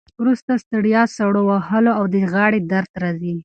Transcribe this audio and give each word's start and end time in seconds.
وروسته 0.21 0.51
ستړیا، 0.63 1.01
سړو 1.17 1.41
وهلو 1.49 1.91
او 1.99 2.05
د 2.13 2.15
غاړې 2.31 2.59
درد 2.71 2.91
راځي. 3.03 3.33